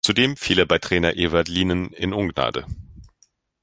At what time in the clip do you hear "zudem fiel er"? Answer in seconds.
0.03-0.65